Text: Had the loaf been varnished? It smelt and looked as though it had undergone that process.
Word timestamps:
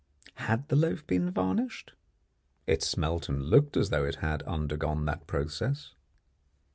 Had 0.47 0.67
the 0.67 0.75
loaf 0.75 1.05
been 1.05 1.29
varnished? 1.29 1.91
It 2.65 2.81
smelt 2.81 3.29
and 3.29 3.43
looked 3.51 3.77
as 3.77 3.91
though 3.91 4.03
it 4.03 4.15
had 4.15 4.41
undergone 4.47 5.05
that 5.05 5.27
process. 5.27 5.93